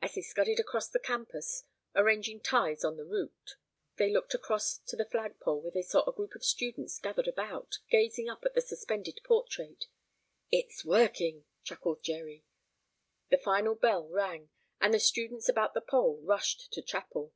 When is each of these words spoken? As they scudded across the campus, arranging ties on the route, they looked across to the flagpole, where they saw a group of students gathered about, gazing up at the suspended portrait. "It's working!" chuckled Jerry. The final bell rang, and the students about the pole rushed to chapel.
As 0.00 0.14
they 0.14 0.22
scudded 0.22 0.60
across 0.60 0.88
the 0.88 1.00
campus, 1.00 1.64
arranging 1.96 2.40
ties 2.40 2.84
on 2.84 2.96
the 2.96 3.04
route, 3.04 3.56
they 3.96 4.08
looked 4.08 4.34
across 4.34 4.78
to 4.86 4.94
the 4.94 5.04
flagpole, 5.08 5.60
where 5.60 5.72
they 5.72 5.82
saw 5.82 6.08
a 6.08 6.12
group 6.14 6.36
of 6.36 6.44
students 6.44 7.00
gathered 7.00 7.26
about, 7.26 7.80
gazing 7.90 8.28
up 8.28 8.44
at 8.44 8.54
the 8.54 8.60
suspended 8.60 9.18
portrait. 9.24 9.86
"It's 10.52 10.84
working!" 10.84 11.44
chuckled 11.64 12.04
Jerry. 12.04 12.44
The 13.30 13.36
final 13.38 13.74
bell 13.74 14.06
rang, 14.06 14.50
and 14.80 14.94
the 14.94 15.00
students 15.00 15.48
about 15.48 15.74
the 15.74 15.80
pole 15.80 16.20
rushed 16.22 16.72
to 16.74 16.80
chapel. 16.80 17.32